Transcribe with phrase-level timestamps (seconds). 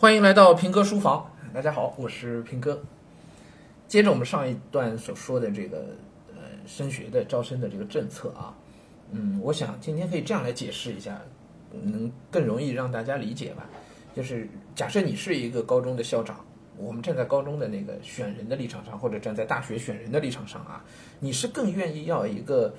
[0.00, 2.80] 欢迎来到平哥书房，大家好，我是平哥。
[3.88, 5.78] 接着我们上一段所说的这个
[6.28, 8.54] 呃升学的招生的这个政策啊，
[9.10, 11.20] 嗯，我想今天可以这样来解释一下，
[11.82, 13.68] 能更容易让大家理解吧。
[14.14, 16.46] 就是假设你是一个高中的校长，
[16.76, 20.84] 我们站在高中的那个选人的立场上，或者站在大学选人的立场上啊，
[21.18, 22.72] 你是更愿意要一个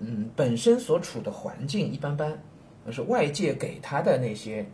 [0.00, 2.42] 嗯本身所处的环境一般般，
[2.84, 4.66] 而是外界给他的那些。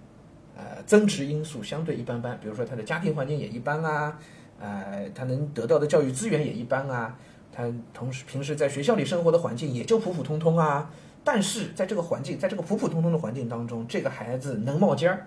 [0.57, 4.19] 呃，增值因素相对一般般，比如说他的家庭环境也一般啊，
[4.59, 7.15] 呃，他能得到的教育资源也一般啊，
[7.53, 10.91] 他同时平时在学校里生活的环境也就普普通通啊。
[11.23, 15.27] 但是在这个环境，在这个普普通通的环境当中，这个孩子能冒尖儿，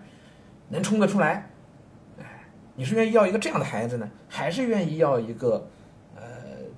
[0.70, 1.52] 能冲得出来，
[2.18, 5.68] 哎，你是愿意要一个这样的孩子呢，还是愿意要一个
[6.16, 6.22] 呃，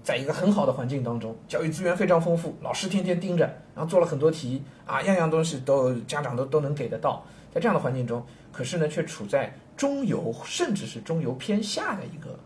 [0.04, 3.46] 在一个很好的环境当中，教育资源非常丰富，老师天天盯着，
[3.76, 7.24] 然后做了很多题啊，样样东西都家长都都能给得到，
[7.54, 8.26] 在这样的环境中。
[8.52, 12.38] 可是呢，却处在中游甚至是中游偏下的一个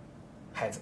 [0.53, 0.79] 孩子。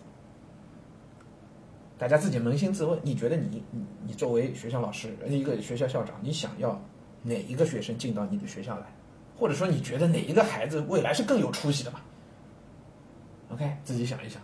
[1.97, 6.81] 大家自己扪心自问，你觉得你你你作为学校老师，一个学校校长，你想要
[7.21, 8.85] 哪一个学生进到你的学校来？
[9.37, 12.01] 或者说，你觉得哪一个孩子未来是更有出息的嘛
[13.53, 14.41] ？OK，自己想一想。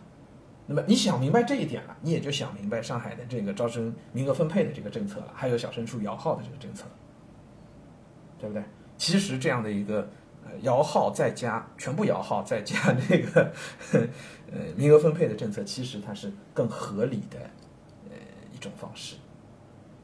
[0.66, 6.86] 那么你想明白这一点了，你也就想明白上海的这个招生名额分配的这个政策了，还有小升初摇号的这个政策，
[8.40, 8.64] 对不对？
[8.98, 10.10] 其实这样的一个。
[10.62, 12.78] 摇号再加全部摇号再加
[13.10, 13.52] 那个
[13.92, 17.40] 呃名额分配的政策，其实它是更合理的
[18.10, 18.16] 呃
[18.54, 19.16] 一种方式，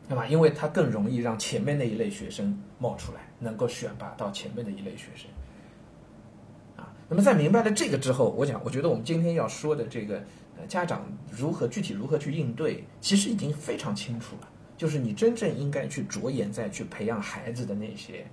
[0.08, 0.26] 对吧？
[0.28, 5.30] 因为它更容易让前面那一类学生冒出来，能够选拔到前面的一类学生
[6.78, 6.94] 啊。
[7.10, 10.24] 那么在明白了这个之后，我想，我觉得我们今天要说的这个
[10.58, 18.26] 呃家长如何具体如何去应对，其实已经非常清楚了，就是你真正应该去着眼在去培养孩子的那些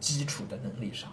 [0.00, 1.12] 基础的能力上。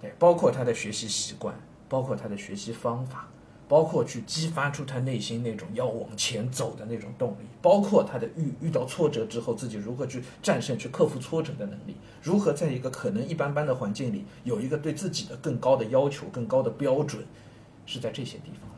[0.00, 1.54] 对，包括他的学习习惯，
[1.88, 3.28] 包括他的学习方法，
[3.68, 17.24] 包括去激发出他内心那种要往前走的那种动力，包括他的遇遇到挫折之后自己如何去战胜、去克服挫折的能力，如何在一个可能一般般的环境里有一个对自己的更高的要求、更高的标准，
[17.86, 18.68] 是在这些地方，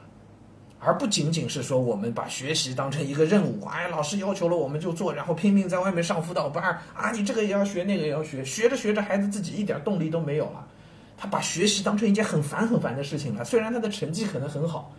[0.85, 6.63] 而不仅仅是说我们把学习当成一个任务，哎，老师要求了我们就做，然后拼命在外面上辅导班
[6.95, 10.69] 啊，你这个也要学，那个也要学，学着学着孩子自己一点动力都没有了。
[11.17, 14.93] 他把学习当成一件很烦很烦的事情了，虽然他的成绩可能很好，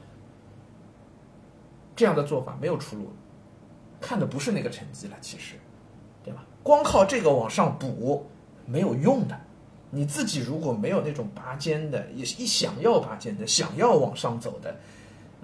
[1.95, 3.11] 这样的做法没有出路，
[4.01, 5.55] 看的不是那个成绩了，其实，
[6.23, 6.43] 对吧？
[6.63, 8.25] 光靠这个往上补
[8.65, 9.39] 没有用的，
[9.91, 14.75] 你自己如果没有那种拔尖的，也是一想要拔尖的，想要往上走的，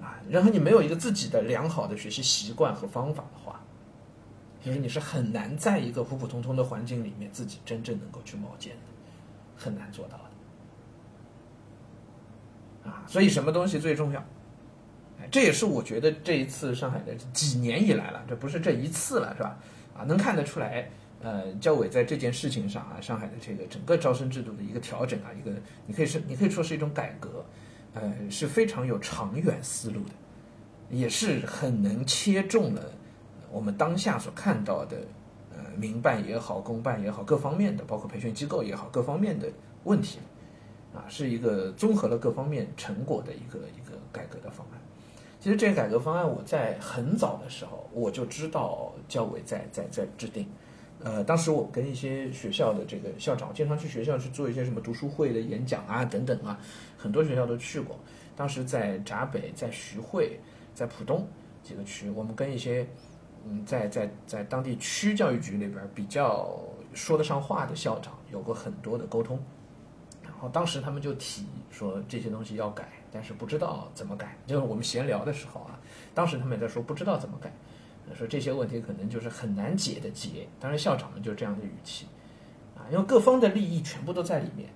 [0.02, 3.60] 啊，然后你没有一个自己的良好的学习习惯和方法的话，
[4.62, 8.80] 其实你是很难在一个普普通通的环境里面自己真正能够去冒尖的，
[9.56, 10.18] 很难做到
[12.84, 12.90] 的。
[12.90, 14.20] 啊，所以什么东西最重要？
[15.20, 19.56] 哎，这也是我觉得这一次上海的几年以来了，这不是这一次了，是吧？
[19.96, 25.52] 啊，能看得出来，呃，教委在这件事情上啊，上海的这个整个招生制度的一个调整啊，一个
[25.86, 27.44] 你可以是你可以说是一种改革，
[27.94, 30.12] 呃，是非常有长远思路的，
[30.90, 32.82] 也是很能切中了
[33.50, 34.96] 我们当下所看到的，
[35.50, 39.48] 呃，民办也好，公办也好，各方面的，包括培训机构也好，各方面的
[39.84, 40.18] 问题。
[40.94, 44.80] 啊，是一个综合了各方面成果的一个一个改革的方案。
[45.40, 50.46] 其实这个改革方案，我在很早的时候我就知道教委在在在制定。
[51.04, 56.58] 呃，当时我跟一些学校的这个校长，经常去学校去做一些什么读书会的演讲啊等等啊，
[56.96, 57.98] 很多学校都去过。
[58.36, 60.38] 当时在闸北、在徐汇、
[60.74, 61.26] 在浦东
[61.62, 62.86] 几个区，我们跟一些
[63.46, 66.58] 嗯在在在当地区教育局那边比较
[66.94, 69.38] 说得上话的校长有过很多的沟通。
[70.22, 74.36] 然后当时他们就提说这些东西要改，但是不知道怎么改。
[74.46, 75.78] 就是我们闲聊的时候啊，
[76.14, 77.52] 当时他们也在说不知道怎么改，
[78.14, 80.46] 说这些问题可能就是很难解的结。
[80.60, 82.06] 当然校长们就这样的语气，
[82.76, 84.68] 啊，因为各方的利益全部都在里面。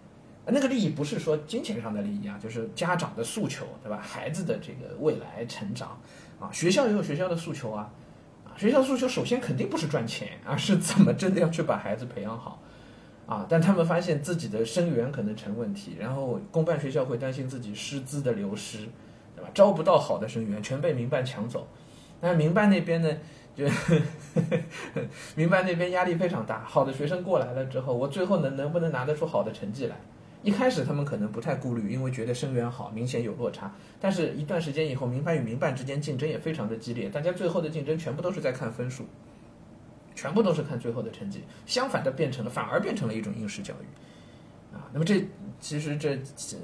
[0.47, 3.98] 那个利益不是说金钱上的利益啊，就是家长的诉求，对吧？
[4.00, 6.00] 孩子的这个未来成长，
[6.38, 7.92] 啊，学校也有学校的诉求啊，
[8.44, 12.62] 啊，学校诉求首先肯定不是赚钱，而是怎么真的要去把孩子培养好。
[13.27, 13.44] 啊！
[13.48, 18.86] 但他们发现自己的生源可能成问题，然后公办学校会担心自己师资的流失，
[19.34, 19.50] 对吧？
[19.53, 21.66] 招不到好的生源，全被民办抢走。
[22.21, 23.10] 但是民办那边呢，
[23.54, 23.65] 就
[25.36, 26.65] 民办那边压力非常大。
[26.65, 29.97] 好的学生过来了之后，我最后能能不能拿得出好的成绩来？
[30.42, 33.74] 一开始他们可能不太顾虑，因为觉得生源好，明显有落差。
[34.01, 39.04] 但是一段时间以后，民办与民办之间竞争也非常的激烈，大家最后的竞争全部都是在看分数。
[40.15, 45.22] 全部都是看最后的成绩，相反的变成了，反而变成了一种应试教育，啊，那么这
[45.60, 46.19] 其实这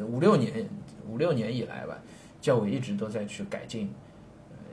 [0.06, 0.66] 五六年
[1.06, 1.98] 五六年以来吧，
[2.40, 3.92] 教委一直都在去改进，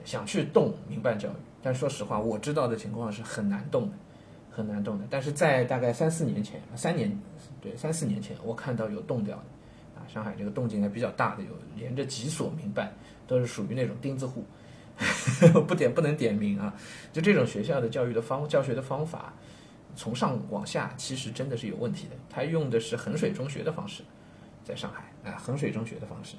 [0.04, 1.32] 想去动民办教育，
[1.62, 3.96] 但说实话，我知道的情况是很难动的，
[4.50, 5.04] 很难动的。
[5.10, 7.16] 但是在大概三四年前，三年
[7.60, 12.92] 对三四年前，我看到有动掉的，啊，上海这个动静还比较大的，有连着几所民办，
[13.26, 14.44] 都是属于那种钉子户，
[15.66, 16.74] 不点不能点名啊，
[17.12, 19.32] 就这种学校的教育的方教学的方法。
[19.96, 22.14] 从上往下，其实真的是有问题的。
[22.30, 24.04] 他用的是衡水中学的方式，
[24.62, 26.36] 在上海啊，衡水中学的方式，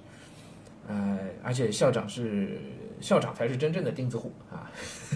[0.88, 2.60] 呃，而且校长是
[3.00, 4.70] 校长才是真正的钉子户啊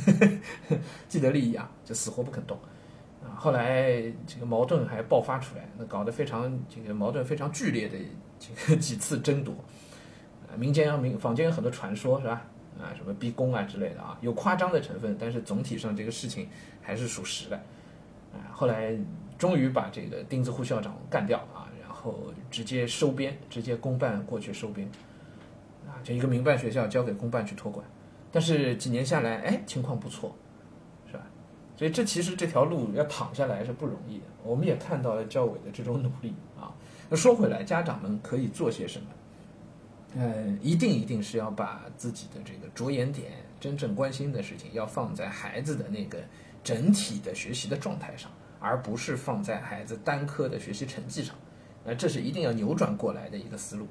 [0.05, 0.11] 呵
[0.69, 0.77] 呵，
[1.07, 2.57] 既得利益啊，就死活不肯动
[3.23, 3.35] 啊。
[3.35, 7.97] 后来这个矛盾还爆发出来，那搞得非常这个矛盾非常剧烈的
[8.39, 9.53] 这个 几次争夺
[10.47, 12.45] 啊，民间民坊间有很多传说是吧？
[12.77, 16.47] 啊，什么逼宫啊之类的啊，有夸张的成分，但是总体上这个事情
[16.81, 17.55] 还是属实的
[18.33, 18.51] 啊。
[18.51, 18.93] 后来
[19.37, 24.89] 终于把这个钉子户校长干掉啊，然后直接收编，直接公办过去收编，
[25.87, 27.85] 啊，就一个民办学校交给公办去托管。
[28.31, 30.35] 但是几年下来，哎，情况不错，
[31.07, 31.23] 是吧？
[31.77, 34.25] 所以这其实这条路要躺下来是不容易的。
[34.43, 36.73] 我们也看到了教委的这种努力啊。
[37.09, 39.07] 那说回来，家长们可以做些什么？
[40.17, 46.19] 呃，一定一定是要把自己的这个着眼点、真正关心的事情，要放在孩子的那个。
[46.65, 51.35] 整体的学习的状态上，而不是放在孩子单科的学习成绩上，
[51.83, 53.85] 那这是一定要扭转过来的一个思路，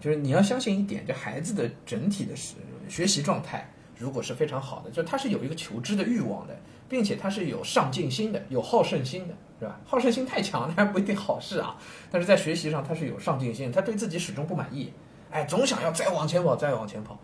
[0.00, 2.56] 就是你要相信一点，就孩子的整体的学
[2.88, 6.56] 学习状态，如果是非常好的，就他是有一个求知的欲望的，
[6.88, 9.80] 并且他是有上进心的，有好胜心的，是吧？
[9.84, 11.76] 好胜心太强 那还不一定好事啊，
[12.10, 14.92] 但是在学习上他是有上进心，他对自己始终不满意，
[15.30, 17.18] 哎，总想要再往前跑，再往前跑，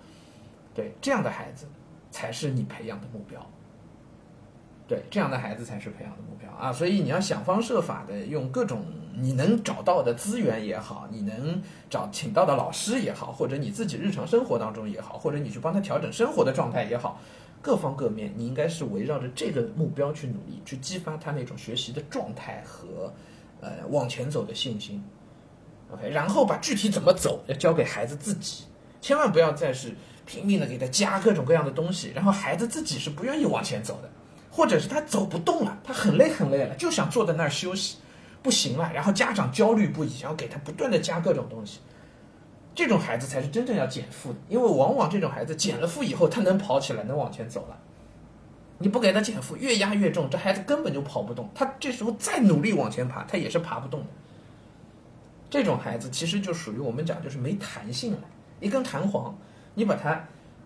[0.75, 1.67] 对这样的孩子，
[2.11, 3.45] 才是你培养的目标。
[4.91, 8.85] 对这样的孩子才是培养的目标啊，所以你要想方设法的用各种
[9.15, 17.21] 你能找到的资源也好，你能找请到的老师也好，或者你自己日常生活当中也好，或者你去帮他调整生活的状态也好，
[17.63, 23.15] 各方各面你应该是围绕着这个目标去努力，去激发他那种学习的状态和
[23.61, 25.01] 呃往前走的信心。
[25.93, 28.65] OK，然后把具体怎么走要交给孩子自己，
[29.01, 29.95] 千万不要再是
[30.27, 34.11] 拼命的给他加各种各样的东西，然后孩子自己是不愿意往前走的。
[34.53, 37.99] 或者是他走不动了，他很累很累了，就想坐在那儿休息，
[38.43, 38.91] 不行了。
[38.93, 41.79] 然后家长焦虑不已，要给他不断的加各种东西。
[42.75, 47.79] 这种孩子才是真正要减负的，因为往往这种孩子减了负以后，他能跑起来，能往前走了。
[48.79, 51.49] 你不给他减负，越压越重，这孩子根本就跑不动。
[51.55, 54.07] 他这时候再努力往前爬，他也是爬不动的。
[55.49, 58.21] 这种孩子其实就属于我们讲就是没弹性了，
[58.59, 59.39] 一根弹簧，
[59.75, 60.25] 你把它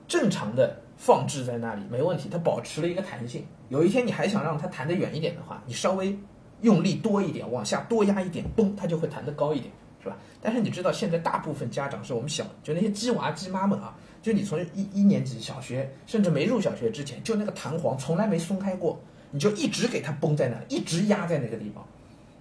[0.08, 0.81] 正常的。
[0.96, 3.44] 放置在那里没问题，它保持了一个弹性。
[3.74, 6.16] 有一天你还想让它弹得远一点的话，你稍微
[6.60, 10.16] 用力多一点，往下多压一点，嘣，它就会弹得高一点，是吧？
[10.40, 13.92] 但是你知道现在大部分家长是我们小，就那些鸡娃鸡妈们啊，
[14.22, 18.96] 就你从一一年级小学，甚至没入小学之前，就那个弹簧从来没松开过，
[19.32, 21.84] 你就一直给它绷在那，一直压在那个地方，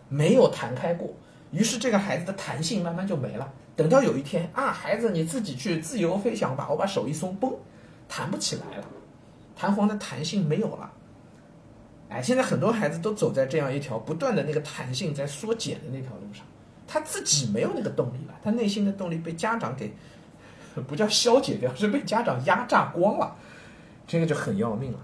[0.10, 1.10] 没有弹开过。
[1.52, 3.52] 于是这个孩子的弹性慢慢就没了。
[3.76, 7.52] 等到有一天啊，孩子你自己去自由飞翔吧，我把手一松，嘣。
[8.08, 8.86] 弹不起来了，
[9.56, 10.92] 弹簧的弹性没有了。
[12.14, 16.46] 哎，现在很多孩子都走在这样一条不断的那个弹性在缩减的那条路上，
[16.88, 19.92] 他自己没有那个动力了，他内心的动力被家长给
[20.88, 23.36] 不叫消解掉，是被家长压榨光了，
[24.06, 25.00] 这个就很要命了。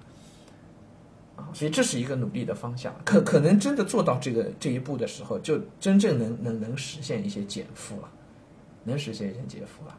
[1.38, 8.10] 啊，所以这是一个努力的方向，可可能真的做到这个这一步的时候，就真正能能能实现一些减负了，
[8.84, 9.98] 能实现一些减负了。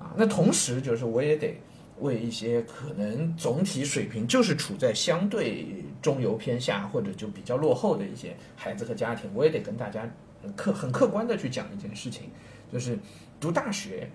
[0.00, 1.56] 啊，那同时就是我也得。
[2.00, 10.08] 为一些可能总体水平就是处在相对中游偏下或者就比较落后的一些孩子和家庭，我也得跟大家
[10.54, 12.30] 客很客观的去讲一件事情，
[12.72, 12.98] 就是
[13.40, 14.08] 读大学，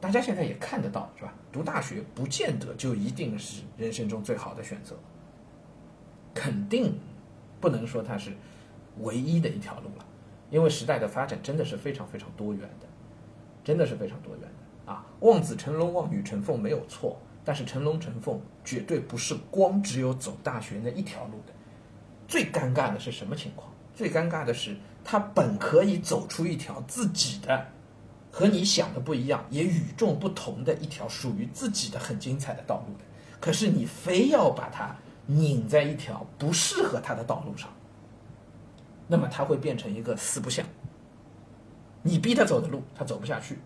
[0.00, 1.32] 大家现在也看得到是吧？
[1.52, 4.96] 读大学不见得就一定是人生中最好的选择，
[6.34, 6.98] 肯定
[7.60, 8.32] 不能说它是
[9.00, 10.06] 唯一的一条路了，
[10.50, 12.86] 因为时代的发展真的是非常非常多元的，
[13.62, 14.48] 真的是非常多元。
[14.92, 21.52] 啊，望子成龙，望女成凤没有错，但是成龙成凤绝对不是光只有走大学那一条路的。
[22.28, 23.72] 最尴尬的是什么情况？
[23.94, 27.66] 最尴尬的是他本可以走出一条自己的，
[28.30, 33.04] 和你想的不一样，也与众不同的一条属于自己的很精彩的道路的。
[33.40, 34.94] 可是你非要把它
[35.26, 37.68] 拧在一条不适合他的道路上，
[39.08, 40.64] 那么他会变成一个四不像。
[42.02, 43.58] 你逼他走的路，他走不下去。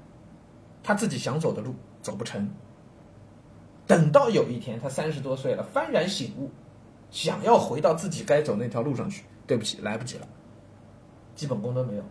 [0.86, 2.48] 他自己想走的路走不成，
[3.88, 6.48] 等到有一天他三十多岁了，幡然醒悟，
[7.10, 10.28] 想要回到自己该走那条路上去，对不起，来不及了，
[11.34, 12.04] 基本功都没有，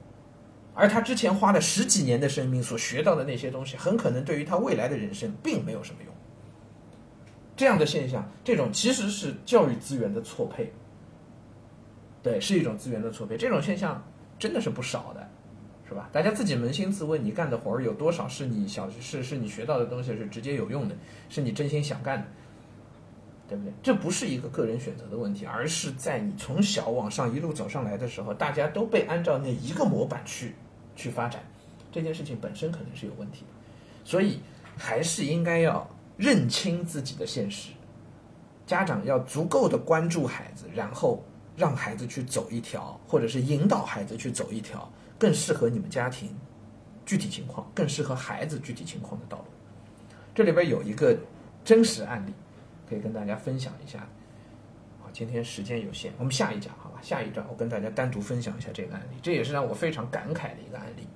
[0.73, 6.13] 而他之前花了十几年的生命所学到的那些东西，很可能对于他未来的人生并没有什么用。
[7.55, 10.73] 这样的现象，这种其实是教育资源的错配，
[12.21, 13.37] 对，是一种资源的错配。
[13.37, 14.03] 这种现象
[14.37, 15.24] 真的是不少的，
[15.87, 16.09] 是吧？
[16.11, 20.95] 大家自己扪心自问，你干的活儿有多少是你小是是你学到的东西是直接有用的，
[21.29, 22.25] 是你真心想干的，
[23.47, 23.73] 对不对？
[23.83, 30.55] 这不是一个个人选择的问题，而是在你从小往上一路走上来的时候，大家都被按照那一个模板去
[30.95, 31.43] 去发展，
[31.91, 33.47] 这件事情本身可能是有问题的，
[34.03, 34.39] 所以
[34.77, 35.89] 还是应该要。
[36.17, 37.71] 认清自己的现实，
[38.65, 41.21] 家长要足够的关注孩子，然后
[41.57, 46.35] 让孩子去走一条，或者是引导孩子去走一条更适合你们家庭
[47.05, 49.45] 具体情况、更适合孩子具体情况的道路。
[50.33, 51.17] 这里边有一个
[51.63, 52.33] 真实案例，
[52.89, 53.99] 可以跟大家分享一下。
[55.01, 56.99] 好，今天时间有限，我们下一讲好吧？
[57.01, 61.07] 下一章我跟大家单独分享一下这个案例，这也是让我非常感慨的一个案例。